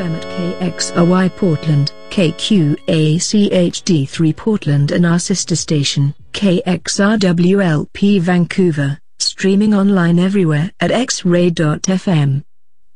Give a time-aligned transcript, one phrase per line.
[0.00, 10.70] FM at KXRY Portland, KQACHD3 Portland and our sister station, KXRWLP Vancouver, streaming online everywhere
[10.80, 12.42] at xray.fm.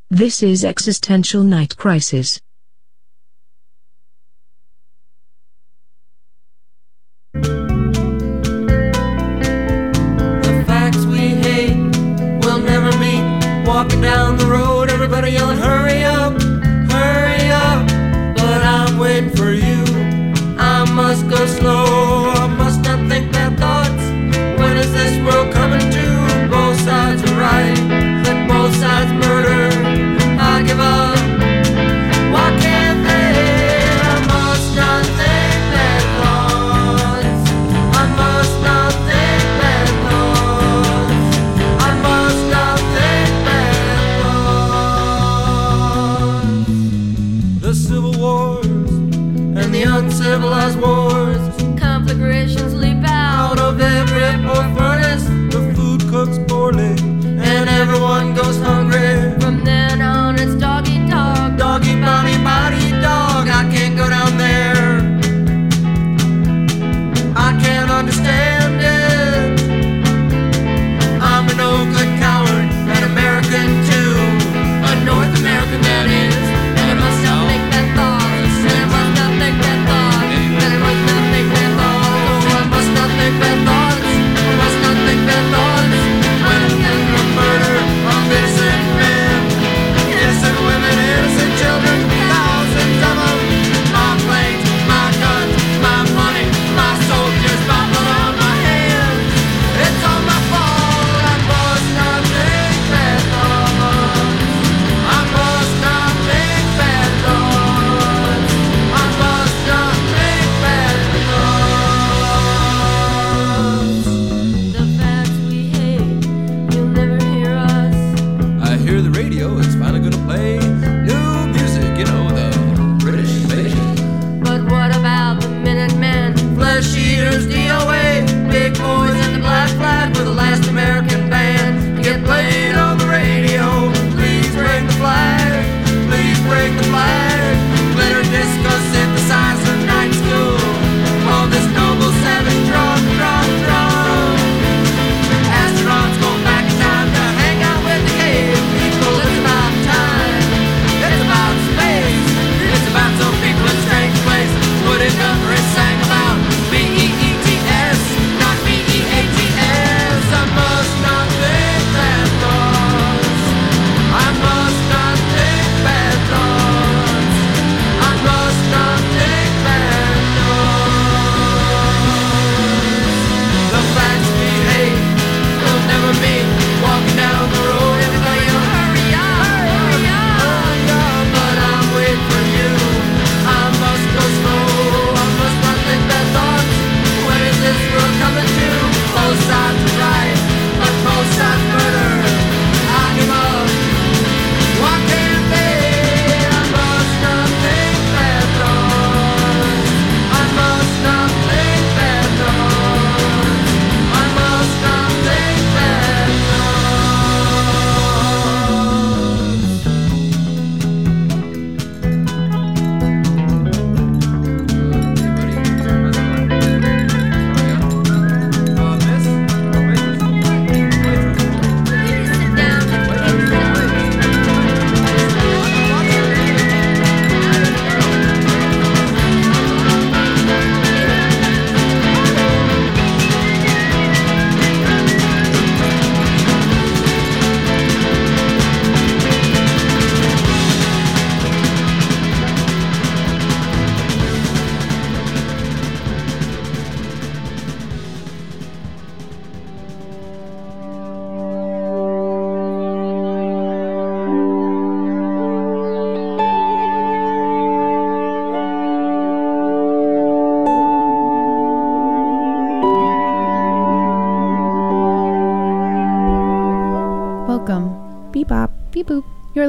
[0.08, 2.40] This is Existential Night Crisis.
[7.34, 7.42] The
[10.66, 11.76] facts we hate
[12.46, 13.66] will never meet.
[13.66, 16.13] Walking down the road, everybody yelling, hurry up.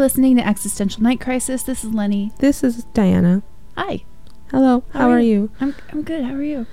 [0.05, 1.63] listening to Existential Night Crisis.
[1.63, 2.31] This is Lenny.
[2.37, 3.41] This is Diana.
[3.75, 4.03] Hi.
[4.51, 4.83] Hello.
[4.93, 5.33] How, How are, you?
[5.33, 5.51] you?
[5.59, 6.23] I'm I'm good.
[6.23, 6.67] How are you?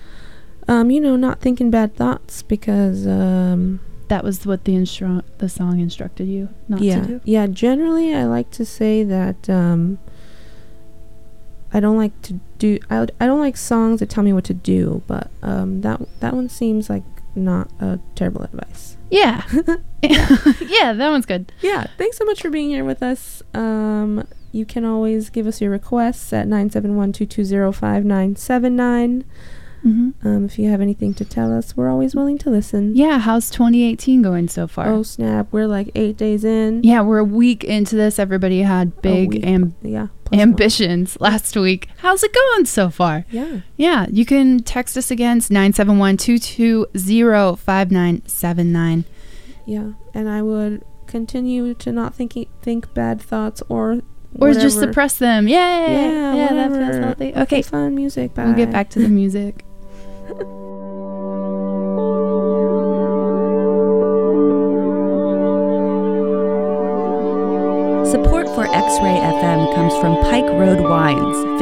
[0.68, 5.48] Um, you know, not thinking bad thoughts because um that was what the instru- the
[5.48, 7.20] song instructed you not yeah, to do.
[7.24, 7.46] Yeah.
[7.46, 9.98] Generally, I like to say that um
[11.72, 14.54] I don't like to do I, I don't like songs that tell me what to
[14.54, 18.98] do, but um that that one seems like not a terrible advice.
[19.12, 19.44] Yeah.
[20.02, 20.94] yeah.
[20.94, 21.52] that one's good.
[21.60, 21.86] Yeah.
[21.98, 23.42] Thanks so much for being here with us.
[23.52, 29.24] Um, you can always give us your requests at 971 220 5979.
[29.84, 30.26] Mm-hmm.
[30.26, 32.94] Um, if you have anything to tell us, we're always willing to listen.
[32.94, 34.88] Yeah, how's 2018 going so far?
[34.88, 36.82] Oh snap, we're like eight days in.
[36.84, 38.18] Yeah, we're a week into this.
[38.18, 41.88] Everybody had big am- yeah, ambitions last week.
[41.98, 43.24] How's it going so far?
[43.30, 43.60] Yeah.
[43.76, 45.38] Yeah, you can text us again.
[45.38, 49.04] It's 971 220 5979.
[49.66, 54.00] Yeah, and I would continue to not think, think bad thoughts or
[54.36, 54.60] or whatever.
[54.60, 55.46] just suppress them.
[55.46, 55.54] Yay!
[55.54, 56.76] Yeah, yeah, whatever.
[56.78, 57.34] that's, that's healthy.
[57.36, 58.34] Okay, fun music.
[58.34, 58.46] Bye.
[58.46, 59.64] We'll get back to the music.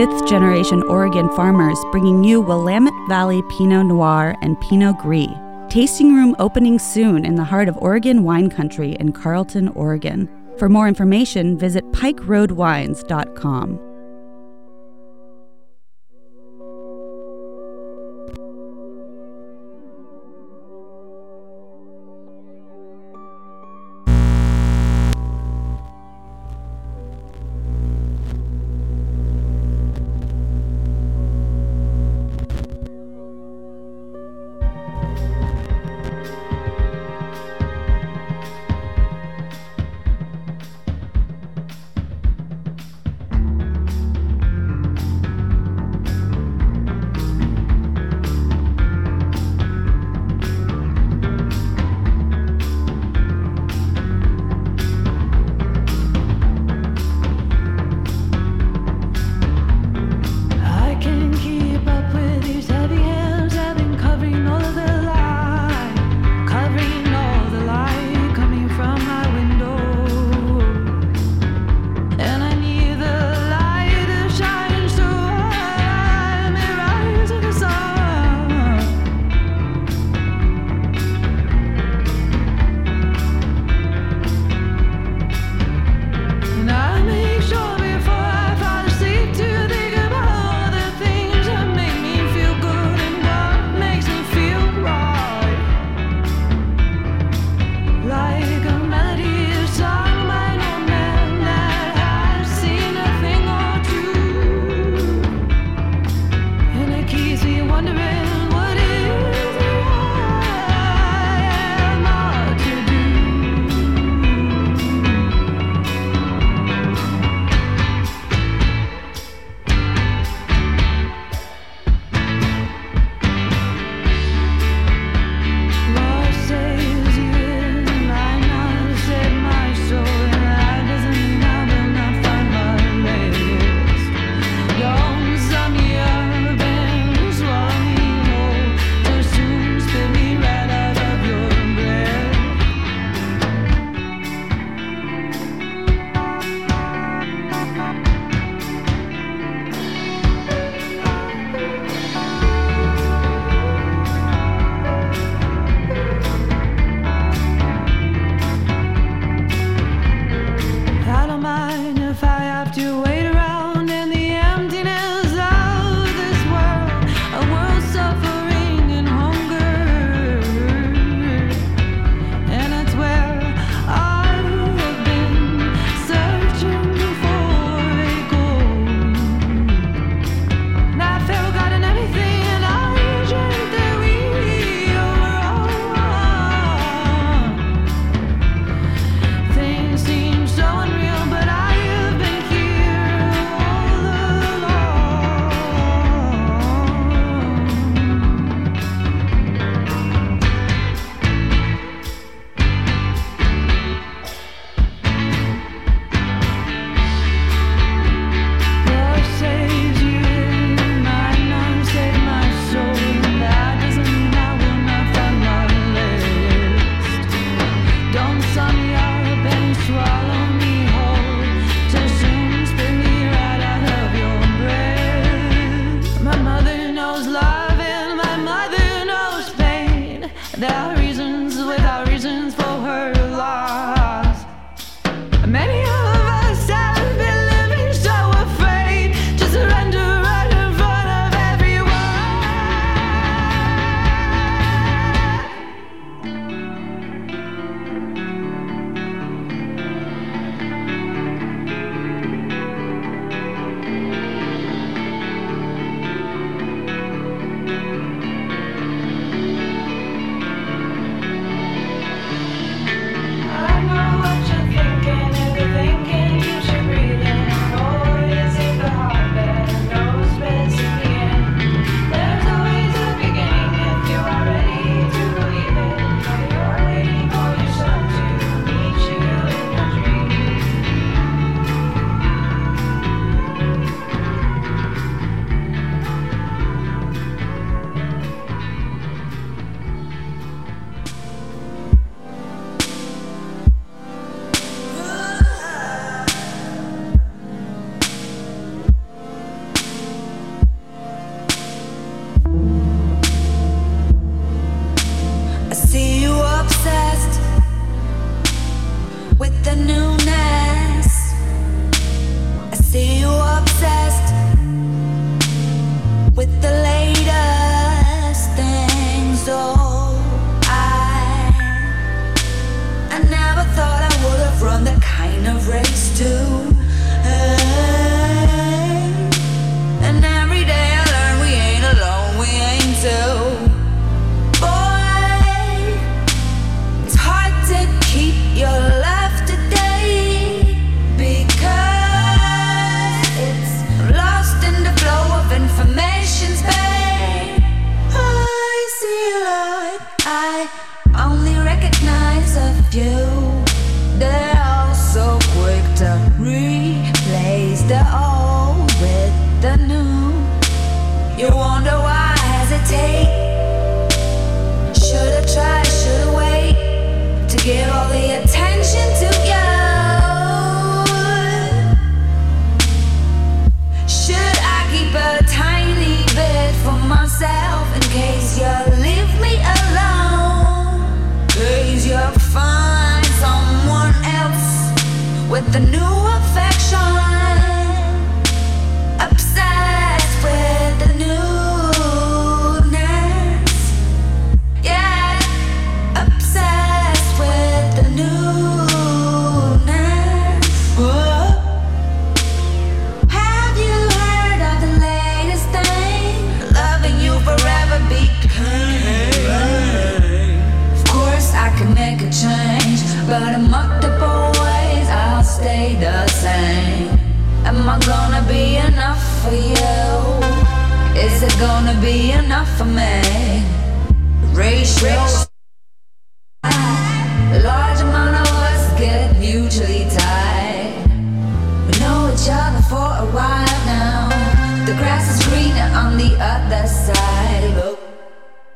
[0.01, 5.29] fifth generation Oregon farmers bringing you Willamette Valley Pinot Noir and Pinot Gris.
[5.69, 10.27] Tasting room opening soon in the heart of Oregon wine country in Carlton, Oregon.
[10.57, 13.90] For more information, visit pikeroadwines.com.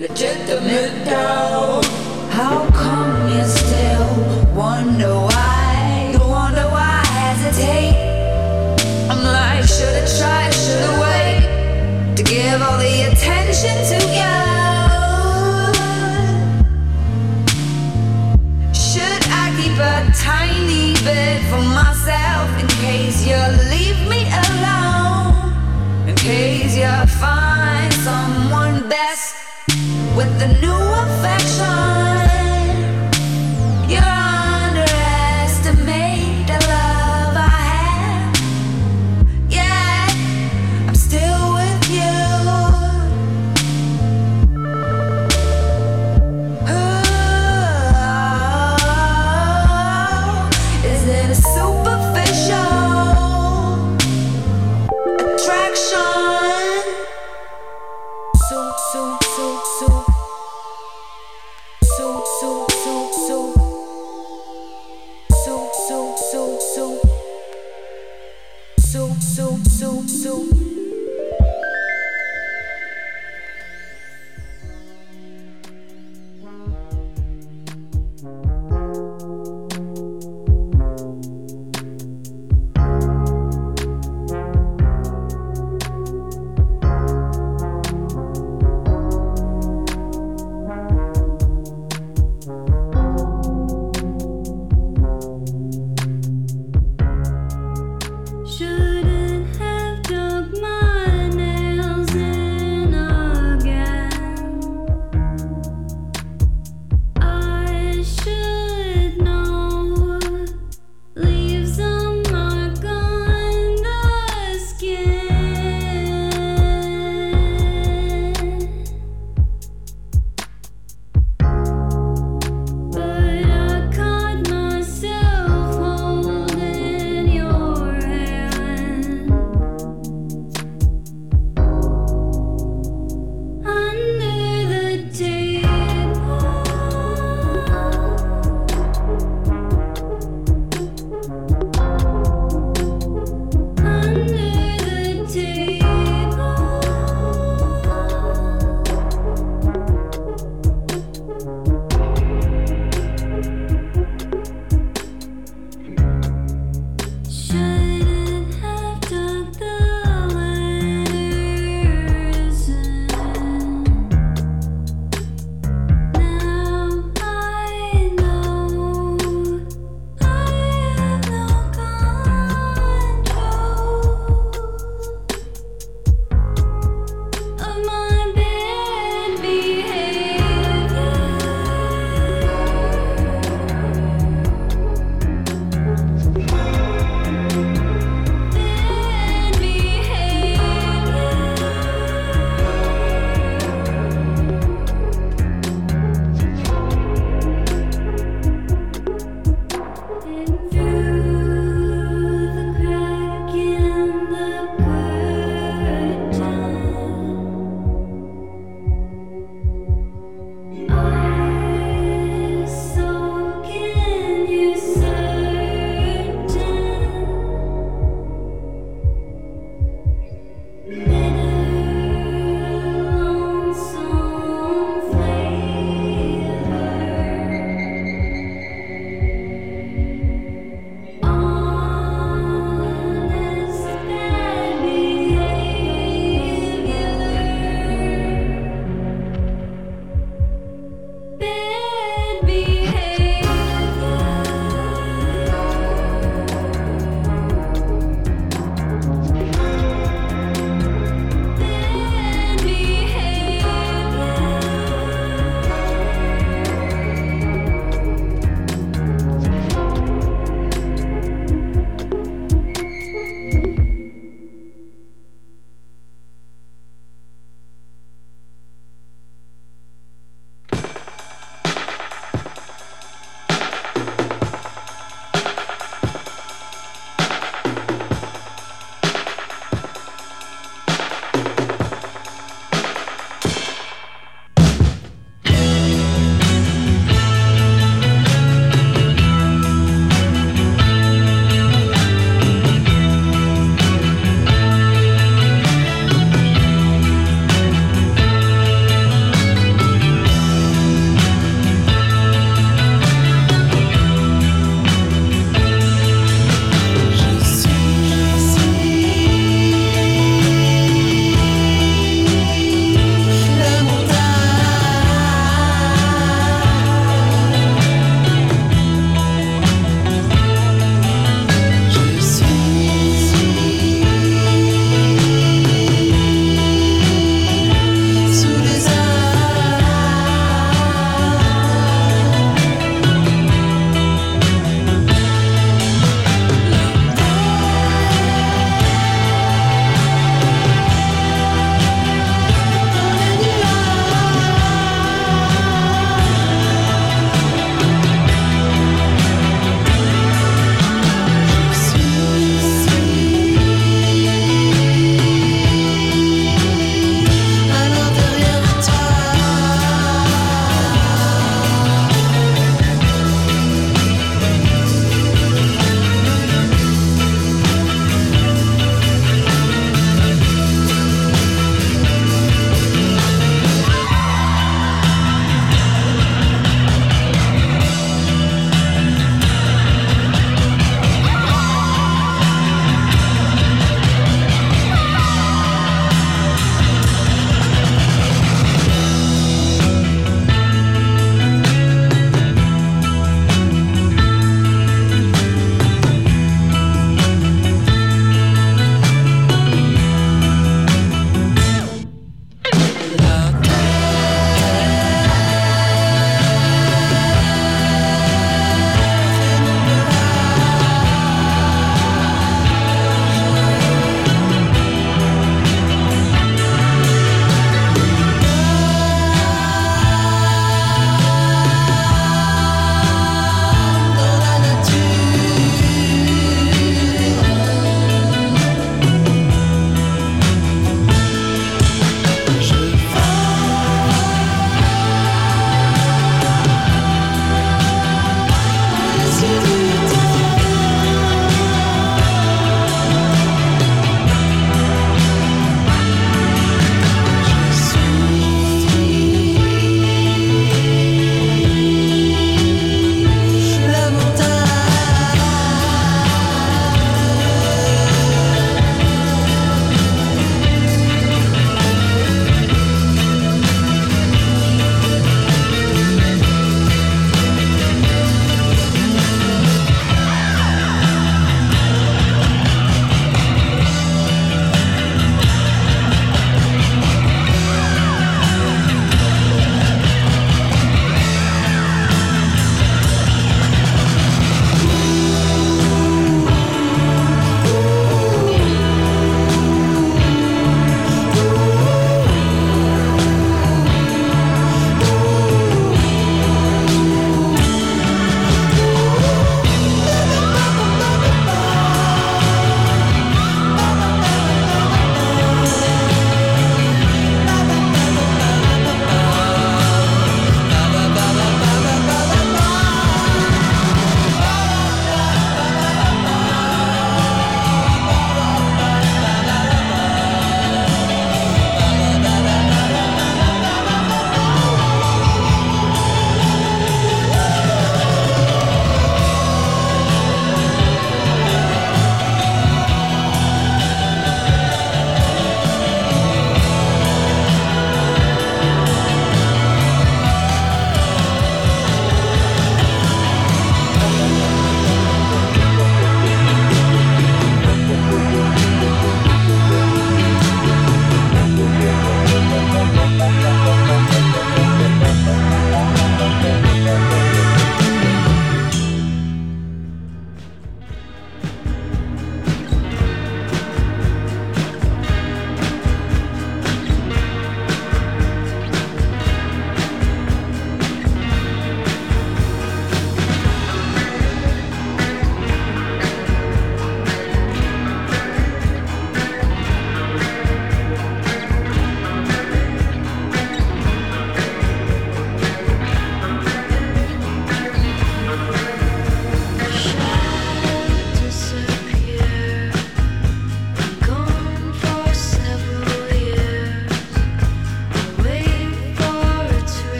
[0.00, 1.12] Legitimately.
[2.30, 4.08] How come you still
[4.54, 6.08] wonder why?
[6.14, 8.80] You wonder why I hesitate.
[9.10, 14.40] I'm like, should've tried, should've waited to give all the attention to you.
[18.72, 23.36] Should I keep a tiny bit for myself in case you
[23.68, 25.52] leave me alone?
[26.08, 26.88] In case you
[27.18, 27.49] find
[30.20, 31.89] with the new affection.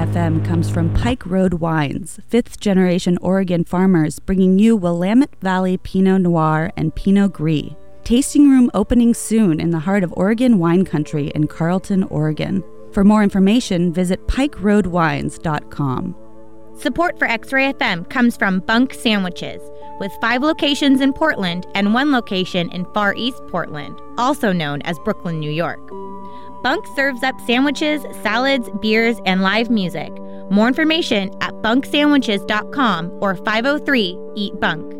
[0.00, 6.22] FM comes from Pike Road Wines, fifth generation Oregon farmers bringing you Willamette Valley Pinot
[6.22, 7.72] Noir and Pinot Gris.
[8.02, 12.64] Tasting room opening soon in the heart of Oregon wine country in Carlton, Oregon.
[12.92, 16.16] For more information, visit pikeroadwines.com.
[16.78, 19.60] Support for X Ray FM comes from Bunk Sandwiches,
[20.00, 24.98] with five locations in Portland and one location in Far East Portland, also known as
[25.00, 25.78] Brooklyn, New York.
[26.62, 30.12] Bunk serves up sandwiches, salads, beers, and live music.
[30.50, 34.92] More information at bunksandwiches.com or 503 Eat Bunk.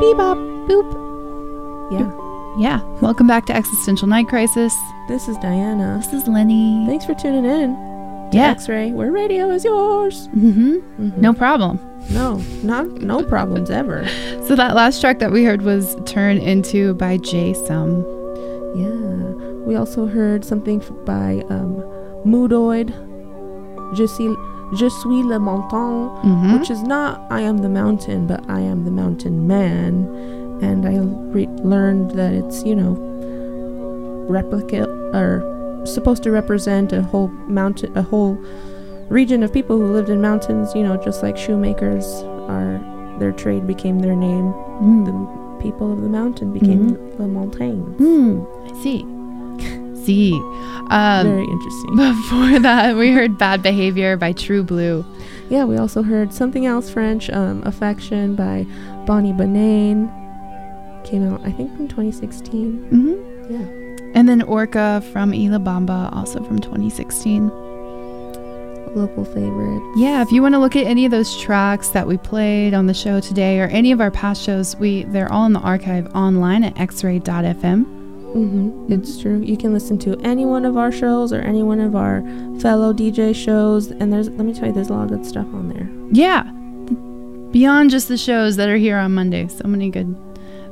[0.00, 0.38] Bebop.
[0.68, 1.92] Boop.
[1.92, 2.10] Yeah.
[2.58, 3.00] Yeah.
[3.00, 4.74] Welcome back to Existential Night Crisis.
[5.08, 6.00] This is Diana.
[6.02, 6.84] This is Lenny.
[6.86, 7.95] Thanks for tuning in.
[8.32, 8.50] Yeah.
[8.50, 10.28] X-ray, where radio is yours.
[10.36, 10.76] Mm-hmm.
[11.00, 11.16] Mhm.
[11.18, 11.78] No problem.
[12.10, 14.06] No, not no problems ever.
[14.46, 18.04] So that last track that we heard was Turn Into by Jay Som.
[18.76, 19.66] Yeah.
[19.66, 21.82] We also heard something f- by um,
[22.24, 22.90] Moodoid.
[23.96, 24.34] Je suis,
[24.74, 26.58] Je suis le montagne, Mhm.
[26.58, 30.06] which is not I am the mountain, but I am the mountain man.
[30.62, 30.98] And I
[31.34, 32.96] re- learned that it's, you know,
[34.28, 35.42] replicate or
[35.86, 38.34] supposed to represent a whole mountain, a whole
[39.08, 42.04] region of people who lived in mountains, you know, just like shoemakers
[42.48, 42.78] are,
[43.18, 44.52] their trade became their name.
[44.80, 45.06] Mm.
[45.06, 47.96] The people of the mountain became the montagnes.
[47.96, 48.42] Hmm.
[48.66, 50.04] I see.
[50.04, 50.32] see.
[50.90, 51.96] Um, Very interesting.
[51.96, 55.04] Before that, we heard Bad Behavior by True Blue.
[55.48, 58.66] Yeah, we also heard something else French, um, Affection by
[59.06, 60.12] Bonnie Banane.
[61.04, 62.88] Came out, I think, in 2016.
[62.90, 63.52] Mm-hmm.
[63.52, 63.85] Yeah.
[64.16, 67.48] And then Orca from Y La Bamba, also from 2016.
[68.96, 69.82] Local favorite.
[69.96, 72.86] Yeah, if you want to look at any of those tracks that we played on
[72.86, 76.06] the show today or any of our past shows, we they're all in the archive
[76.14, 77.84] online at xray.fm.
[77.84, 78.90] Mm-hmm.
[78.90, 79.42] It's true.
[79.42, 82.22] You can listen to any one of our shows or any one of our
[82.58, 85.46] fellow DJ shows, and there's let me tell you, there's a lot of good stuff
[85.52, 85.90] on there.
[86.10, 86.44] Yeah.
[87.52, 90.16] Beyond just the shows that are here on Monday, so many good.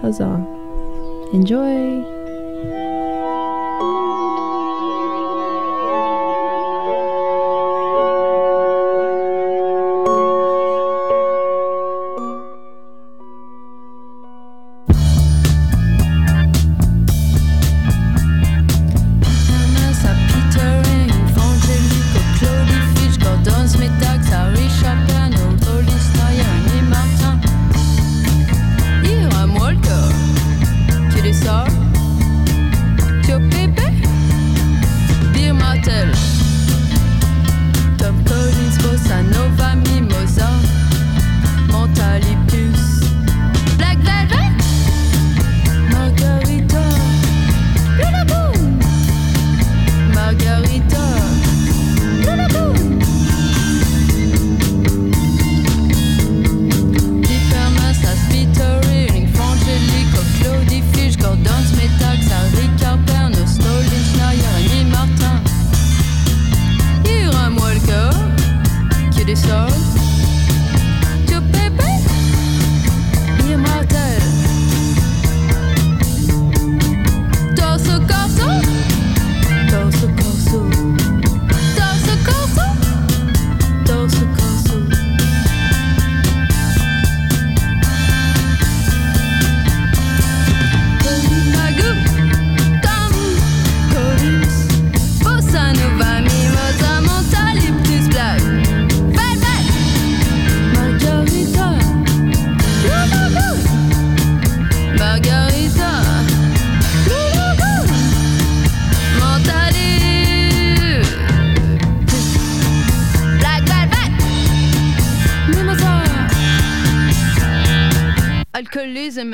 [0.00, 0.44] Huzzah!
[1.32, 2.04] Enjoy.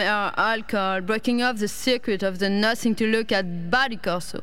[0.01, 4.43] Or alcohol, breaking off the secret of the nothing to look at body corso.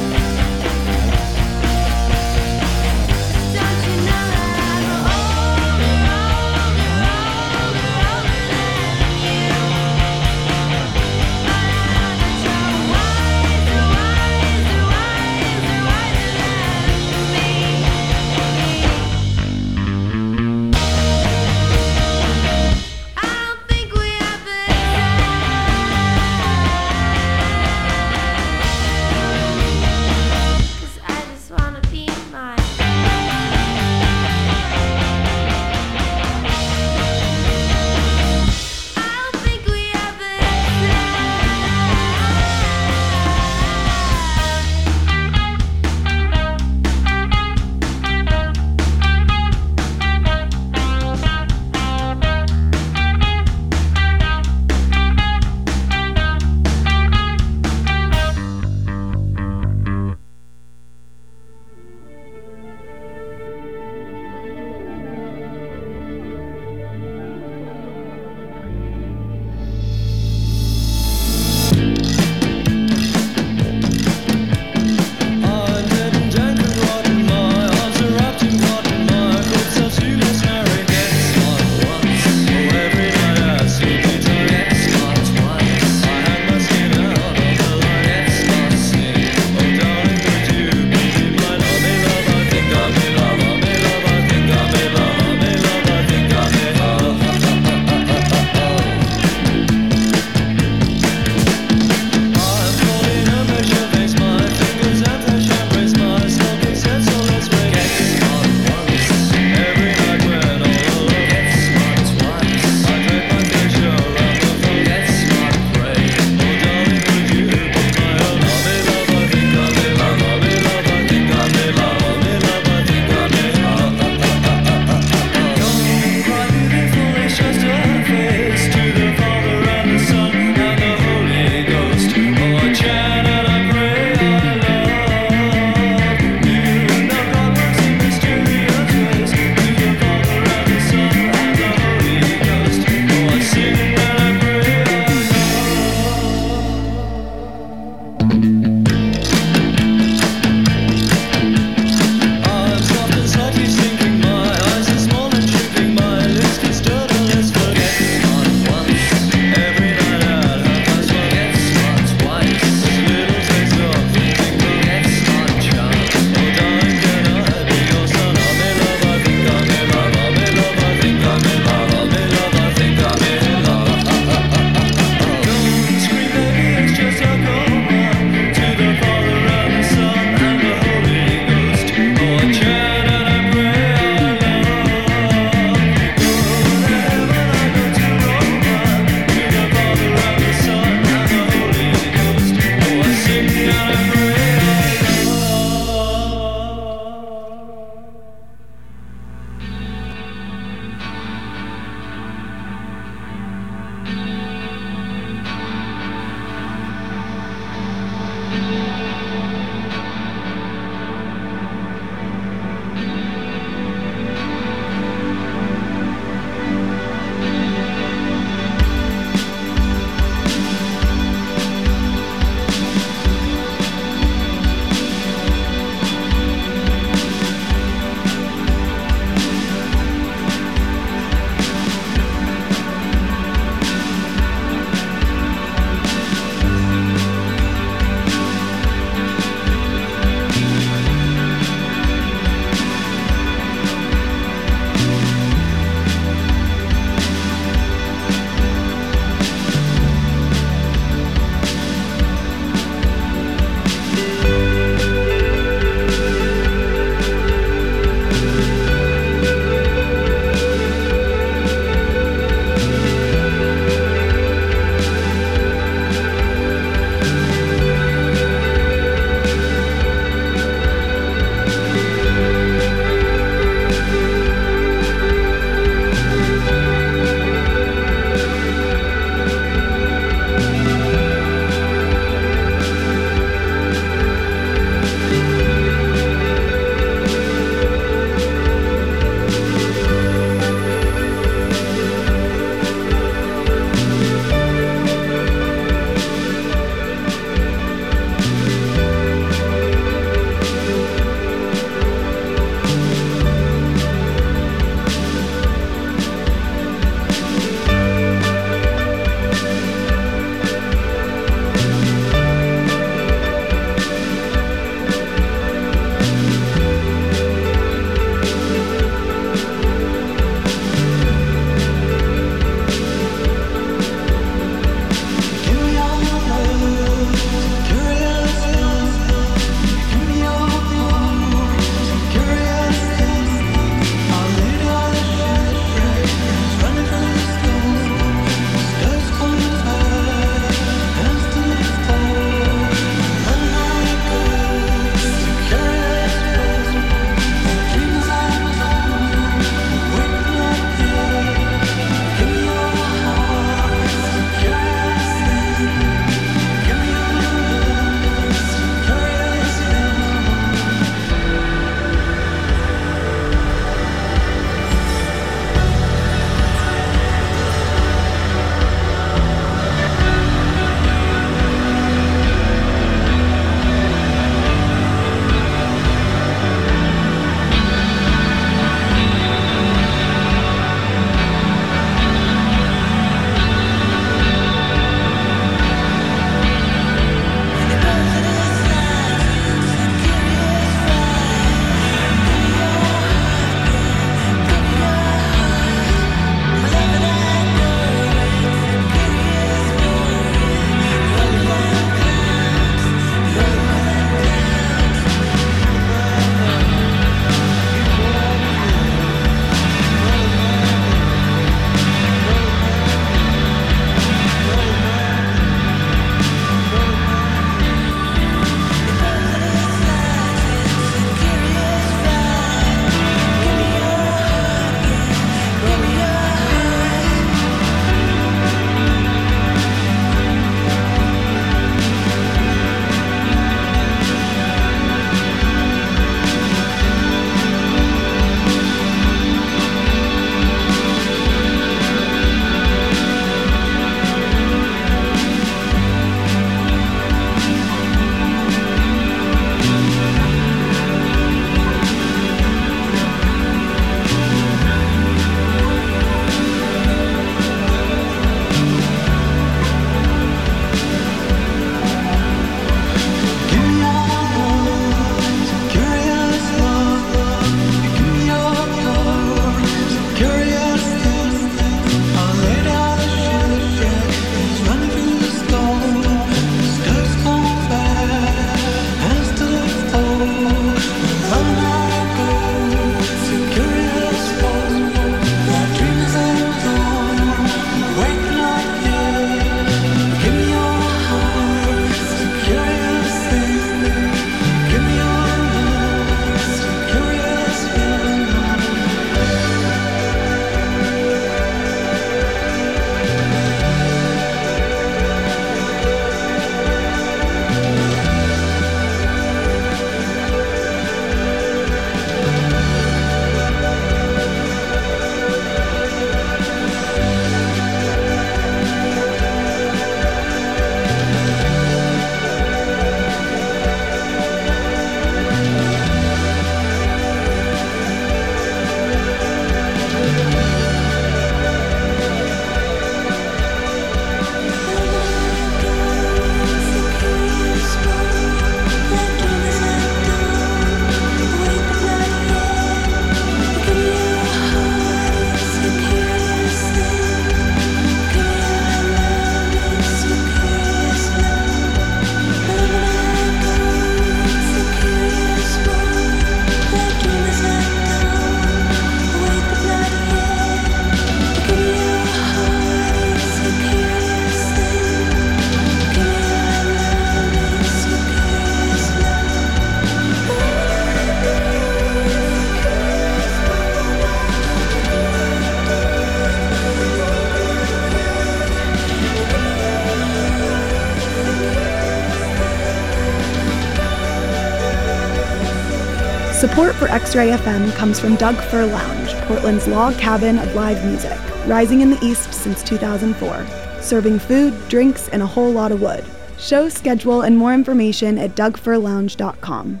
[586.72, 591.38] Support for X-Ray FM comes from Doug Fir Lounge, Portland's log cabin of live music,
[591.66, 593.66] rising in the east since 2004,
[594.00, 596.24] serving food, drinks, and a whole lot of wood.
[596.58, 600.00] Show schedule and more information at dougfirlounge.com.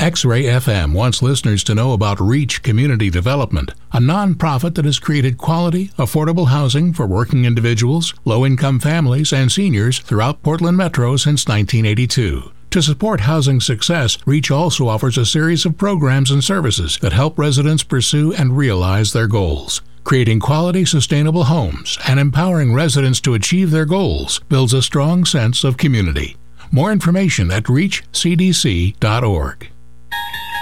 [0.00, 4.98] X Ray FM wants listeners to know about Reach Community Development, a nonprofit that has
[4.98, 11.18] created quality, affordable housing for working individuals, low income families, and seniors throughout Portland Metro
[11.18, 12.53] since 1982.
[12.74, 17.38] To support housing success, Reach also offers a series of programs and services that help
[17.38, 19.80] residents pursue and realize their goals.
[20.02, 25.62] Creating quality, sustainable homes and empowering residents to achieve their goals builds a strong sense
[25.62, 26.36] of community.
[26.72, 29.70] More information at reachcdc.org.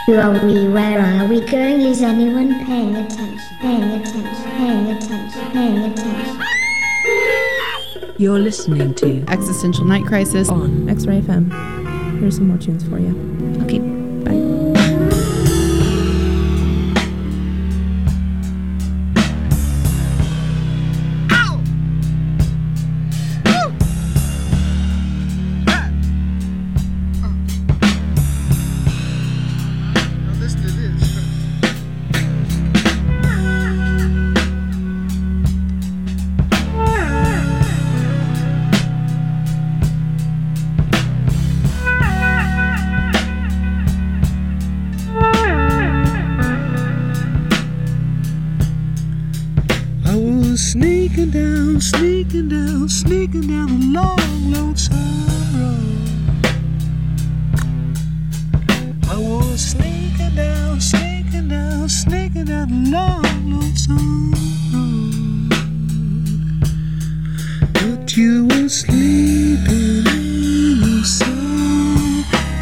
[0.04, 0.68] Who are we?
[0.68, 1.80] Where are we going?
[1.80, 3.56] Is anyone paying attention?
[3.62, 4.50] Paying attention?
[4.50, 5.50] Paying attention?
[5.52, 6.42] Paying attention?
[8.18, 11.81] You're listening to Existential Night Crisis on X Ray FM.
[12.22, 13.10] Here's some more tunes for you.
[13.64, 13.91] Okay.
[51.12, 56.08] Sneaking down, sneaking down, sneaking down a long, lonesome road.
[59.10, 64.32] I was sneaking down, sneaking down, sneaking down a long, lonesome
[64.72, 65.52] road.
[67.74, 71.26] But you were sleeping in your so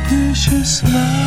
[0.09, 1.20] precious smile.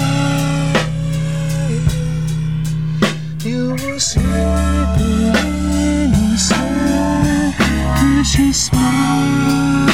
[8.33, 9.89] Precious smile.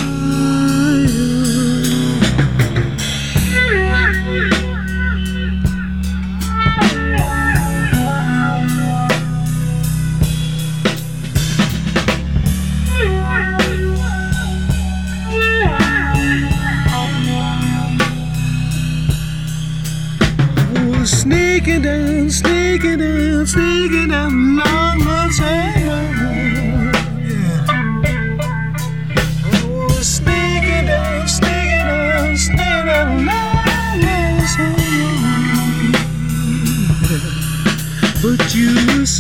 [21.06, 25.59] Sneaking down, sneaking down, sneaking down long, lonesome road.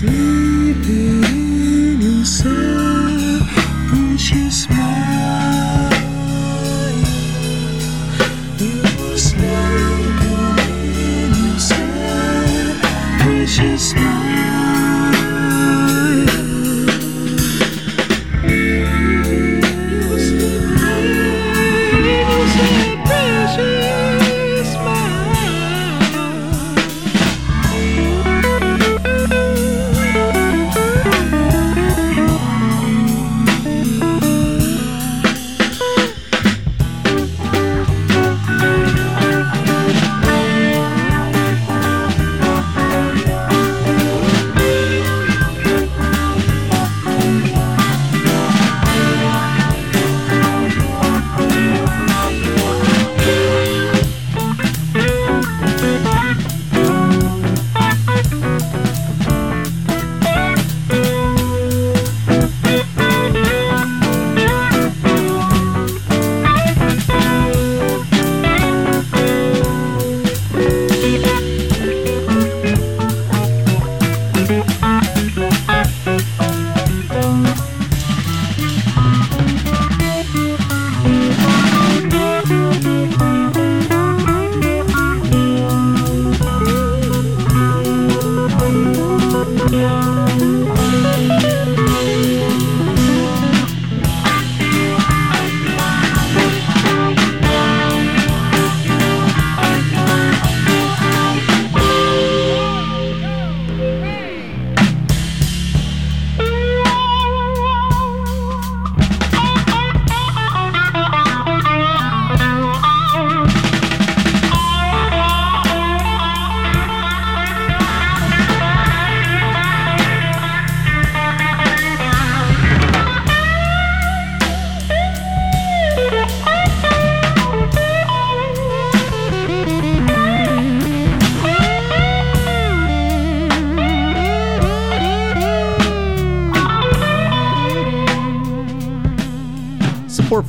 [0.01, 0.48] You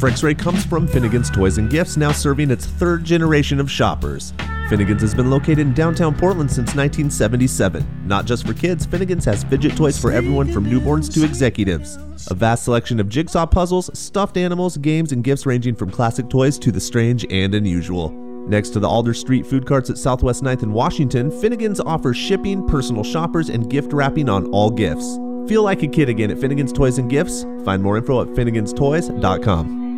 [0.09, 4.33] X Ray comes from Finnegan's Toys and Gifts, now serving its third generation of shoppers.
[4.69, 8.07] Finnegan's has been located in downtown Portland since 1977.
[8.07, 11.99] Not just for kids, Finnegan's has fidget toys for everyone from newborns to executives.
[12.31, 16.57] A vast selection of jigsaw puzzles, stuffed animals, games, and gifts ranging from classic toys
[16.61, 18.11] to the strange and unusual.
[18.47, 22.67] Next to the Alder Street food carts at Southwest 9th in Washington, Finnegan's offers shipping,
[22.69, 25.17] personal shoppers, and gift wrapping on all gifts.
[25.49, 27.45] Feel like a kid again at Finnegan's Toys and Gifts.
[27.65, 29.90] Find more info at finneganstoys.com.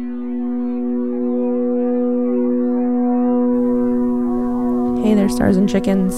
[5.03, 6.15] Hey there, stars and chickens.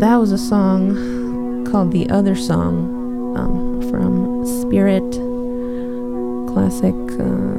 [0.00, 5.10] That was a song called The Other Song um, from Spirit,
[6.52, 7.58] classic, uh,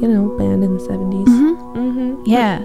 [0.00, 1.26] you know, band in the 70s.
[1.26, 2.22] Mm-hmm.
[2.24, 2.60] Yeah.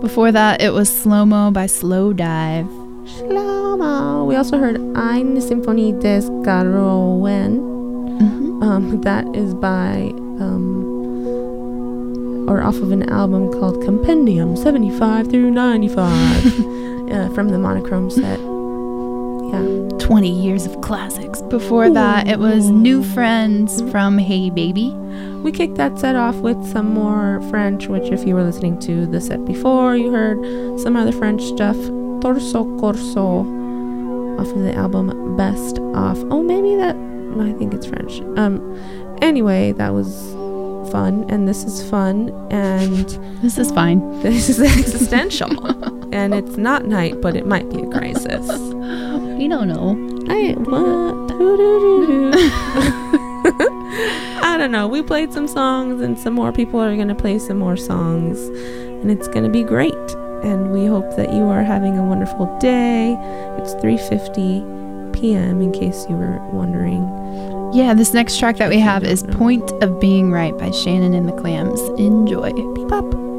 [0.00, 2.66] Before that, it was Slomo by Slowdive.
[3.18, 4.24] Slow Mo.
[4.24, 7.72] We also heard Eine Symphonie des Garauen.
[8.62, 10.93] Um, that is by, um,
[12.48, 16.00] or off of an album called Compendium 75 through 95
[17.10, 18.38] uh, from the Monochrome set.
[18.40, 19.84] Yeah.
[19.98, 21.40] 20 years of classics.
[21.42, 25.42] Before that, it was New Friends from Haybaby.
[25.42, 29.06] We kicked that set off with some more French, which, if you were listening to
[29.06, 31.76] the set before, you heard some other French stuff.
[32.20, 33.40] Torso Corso
[34.38, 36.18] off of the album Best Off.
[36.30, 36.96] Oh, maybe that.
[37.38, 38.20] I think it's French.
[38.38, 38.60] Um.
[39.22, 40.33] Anyway, that was
[40.90, 43.06] fun, and this is fun, and
[43.42, 44.00] this is fine.
[44.22, 45.50] This is existential,
[46.14, 48.48] and it's not night, but it might be a crisis.
[49.34, 49.96] We don't know.
[50.30, 51.32] I what?
[54.44, 54.86] I don't know.
[54.86, 58.38] We played some songs, and some more people are going to play some more songs,
[59.02, 59.92] and it's going to be great.
[60.44, 63.16] And we hope that you are having a wonderful day.
[63.58, 65.60] It's 3:50 p.m.
[65.60, 67.02] In case you were wondering.
[67.74, 71.28] Yeah, this next track that we have is Point of Being Right by Shannon and
[71.28, 71.80] the Clams.
[71.98, 72.52] Enjoy.
[72.52, 73.33] Beep up.